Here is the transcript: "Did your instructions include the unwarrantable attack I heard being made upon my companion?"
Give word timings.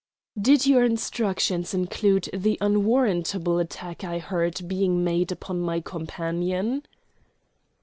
"Did 0.41 0.65
your 0.65 0.83
instructions 0.83 1.75
include 1.75 2.27
the 2.33 2.57
unwarrantable 2.59 3.59
attack 3.59 4.03
I 4.03 4.17
heard 4.17 4.67
being 4.67 5.03
made 5.03 5.31
upon 5.31 5.59
my 5.59 5.79
companion?" 5.79 6.81